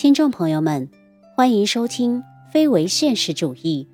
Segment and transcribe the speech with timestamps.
[0.00, 0.88] 听众朋友们，
[1.36, 3.86] 欢迎收听《非为现实主义：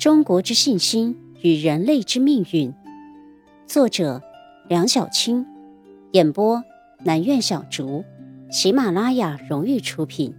[0.00, 2.72] 中国之信心与人类之命运》，
[3.64, 4.20] 作者
[4.68, 5.46] 梁小青，
[6.10, 6.60] 演播
[7.04, 8.04] 南苑小竹，
[8.50, 10.34] 喜马拉雅荣誉出品。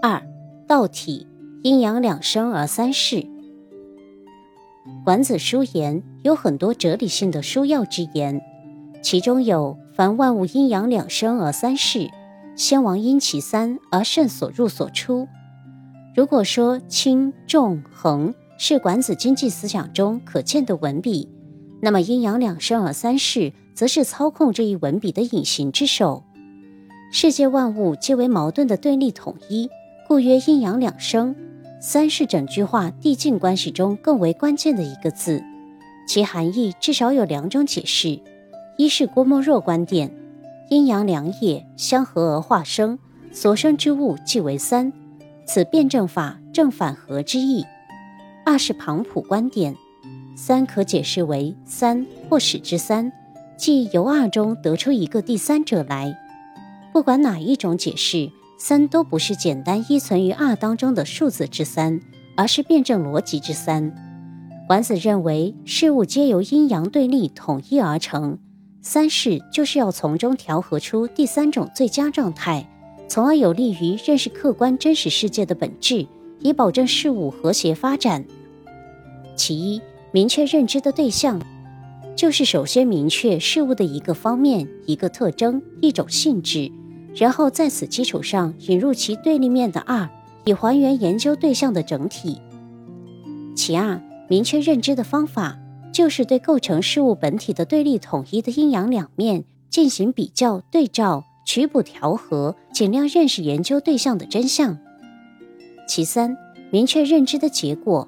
[0.00, 0.22] 二
[0.68, 1.26] 道体
[1.64, 3.26] 阴阳两生而三世。
[5.04, 8.40] 管子书言有很多哲理性的书要之言，
[9.02, 9.76] 其中有。
[9.98, 12.08] 凡万物阴阳两生而三世，
[12.54, 15.26] 先王因其三而圣所入所出。
[16.14, 21.28] 如果说轻重衡是管子经济思想中可见的文笔，
[21.80, 26.22] 那么阴阳两生而三世，则是操控这一文笔的隐形之手。
[27.10, 29.68] 世界万物皆为矛盾的对立统一，
[30.06, 31.34] 故曰阴阳两生。
[31.80, 35.42] 三是整句话递进关系中更为关键的一个字，
[36.06, 38.20] 其含义至少有两种解释。
[38.78, 40.08] 一是郭沫若观点，
[40.70, 42.96] 阴阳两也，相合而化生，
[43.32, 44.92] 所生之物即为三，
[45.44, 47.64] 此辩证法正反合之意。
[48.46, 49.74] 二是庞普观点，
[50.36, 53.10] 三可解释为三或使之三，
[53.56, 56.16] 即由二中得出一个第三者来。
[56.92, 62.00] 不管哪一种解释，三都不是简单依存于二当中的数字之三，
[62.36, 63.92] 而是辩证逻辑之三。
[64.68, 68.38] 管子认为，事物皆由阴阳对立统一而成。
[68.90, 72.66] 三世就是要从中调和出第三种最佳状态，
[73.06, 76.06] 从而有利于认识客观真实世界的本质，
[76.40, 78.24] 以保证事物和谐发展。
[79.36, 81.38] 其一，明确认知的对象，
[82.16, 86.72] 就是首先明确事物的一个方面、一个特征、一种性质，
[87.14, 90.08] 然后在此基础上引入其对立面的二，
[90.46, 92.40] 以还原研究对象的整体。
[93.54, 94.00] 其二，
[94.30, 95.58] 明确认知的方法。
[95.98, 104.78] 就是对构成事物本体的对立统一的阴阳两面进行比较对照、取补调和，尽量认识研究对象的真相。
[105.88, 106.36] 其三，
[106.70, 108.06] 明确认知的结果，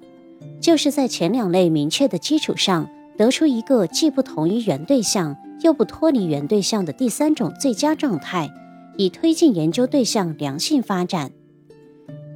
[0.60, 8.48] 就是在前两类明确的基础上，得出一个既不同于原对象，又不脱离原对象的第三种最佳状态，
[8.96, 11.32] 以推进研究对象良性发展。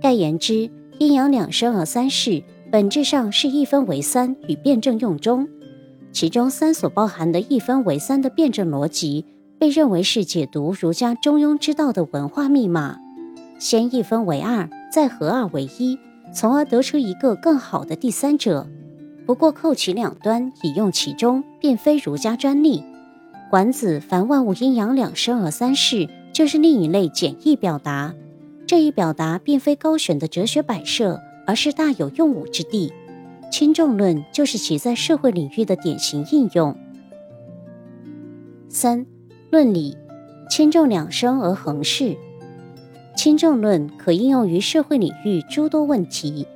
[0.03, 2.43] 盖言之，阴阳两生而三世。
[2.75, 5.47] 本质上是一分为三与辩证用中，
[6.11, 9.25] 其中三所包含的一分为三的辩证逻辑，
[9.61, 12.99] 被认为是解读儒家中庸之道的文化密码。
[13.61, 15.97] 先一分为二，再合二为一，
[16.33, 18.67] 从而得出一个更好的第三者。
[19.25, 22.83] 不过扣其两端以用其中，并非儒家专利。
[23.53, 28.13] 管子凡万物阴阳两生而三世，就是另一类简易表达。
[28.67, 31.21] 这一表达并非高选的哲学摆设。
[31.47, 32.93] 而是大有用武之地，
[33.51, 36.77] 轻重论就是其在社会领域的典型应用。
[38.69, 39.07] 三
[39.51, 39.97] 论理，
[40.51, 42.17] 轻重两生而衡视，
[43.17, 46.47] 轻重论可应用于社会领域诸多问题，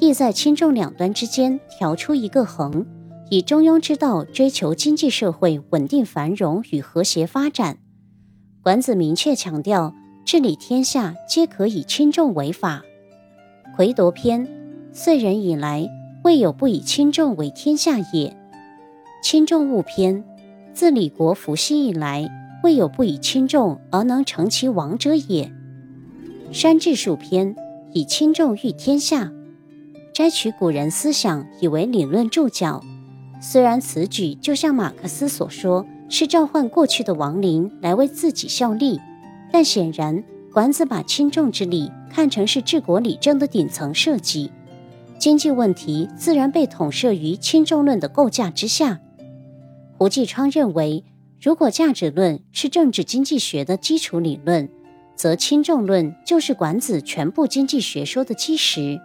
[0.00, 2.86] 意在轻重两端之间调出一个衡，
[3.30, 7.78] 以中庸之道追求经济社会稳定繁荣与和谐发展。
[8.62, 9.92] 管子明确强调，
[10.24, 12.82] 治理天下皆可以轻重为法。
[13.76, 14.46] 魁夺篇，
[14.92, 15.90] 岁人以来，
[16.22, 18.36] 未有不以轻重为天下也。
[19.20, 20.22] 轻重物篇，
[20.72, 22.30] 自李国伏羲以来，
[22.62, 25.50] 未有不以轻重而能成其王者也。
[26.52, 27.56] 山治术篇，
[27.92, 29.32] 以轻重御天下，
[30.12, 32.80] 摘取古人思想以为理论注脚。
[33.40, 39.00] 虽然此举就像马克思所说，是召唤过去的亡灵来为自己效力，
[39.50, 40.22] 但显然。
[40.54, 44.52] 管子把轻重之理看成是治国理政的顶层设计，
[45.18, 49.00] 经济问题自然被统摄于轻重论的构架之下。
[49.98, 51.02] 胡继昌认为，
[51.42, 54.68] 如果价值论是政治经济学的基础理论，
[55.16, 59.00] 则轻重论就是管子全部经济学说的基石。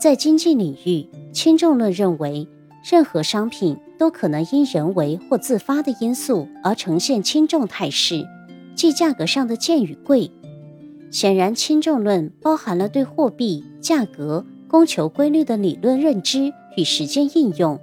[0.00, 2.46] 在经济领域，轻重论认为，
[2.88, 8.24] 任何商品都可能因人为或自发的因素而呈现轻重态势，
[8.76, 10.30] 即价格上的贱与贵。
[11.12, 17.78] 显然，轻重论包含了对货币、价格、供求规律的理论认知与实践应用，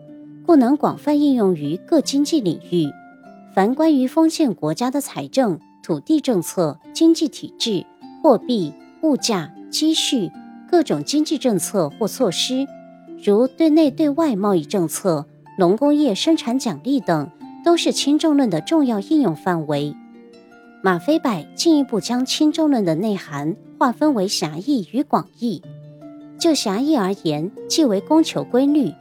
[0.48, 2.90] 故能广泛应用于各经济领域。
[3.54, 7.86] 凡关于封建国家的财政、土地政策、经济体制、
[8.24, 8.74] 货币、
[9.04, 10.32] 物价、积蓄
[10.68, 12.66] 各种经济政策或措施，
[13.24, 15.28] 如对内对外贸易政策、
[15.60, 17.30] 农工业生产奖励等，
[17.64, 19.96] 都是轻重论的重要应用范围。
[20.82, 25.62] 马飞柏进一步将轻重论的内涵划分为狭义与广义。
[26.40, 28.94] 就狭义而言，即为供求规律；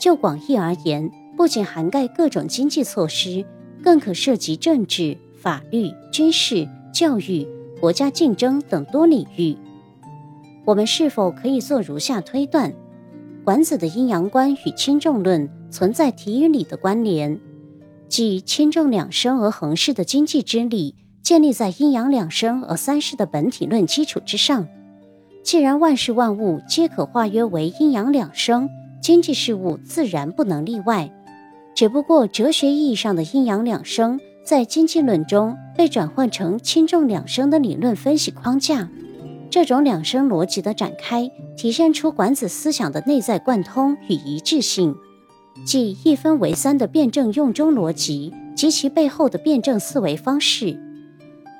[0.00, 3.44] 就广义而言，不仅涵盖各种经济措施，
[3.82, 5.62] 更可涉及政治、法。
[5.70, 7.46] 律、军事、教育、
[7.78, 9.54] 国家竞争等多领域。
[10.64, 12.72] 我们是否可以做如下推断？
[13.44, 17.38] 管子的阴阳观与轻重论存在体与理的关联，
[18.08, 20.94] 即轻重两生而恒适的经济之理，
[21.28, 24.66] 建立在阴阳两生而三世的本体论基础之上。
[25.44, 28.70] 既然万事万物皆可化约为阴阳两生，
[29.02, 31.12] 经济事物自然不能例外。
[31.74, 38.88] 只不过哲学意义上的阴阳两生，在经济论中被转换成轻重两生的理论分析框架。
[39.50, 44.96] 这种两生逻辑的展开，体现出管子思想的内在贯通与一致性，
[45.66, 50.87] 即一分为三的辩证用中逻辑及其背后的辩证思维方式。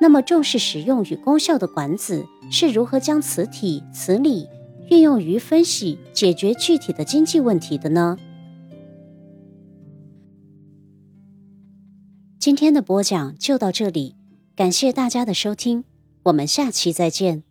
[0.00, 4.48] 那么，重视实用与功效的管子是如何将磁体磁理
[4.90, 8.16] 运用于分析解决具体的经济问题的呢？
[12.38, 14.14] 今天的播讲就到这里，
[14.54, 15.84] 感谢大家的收听，
[16.22, 17.47] 我们下期再见。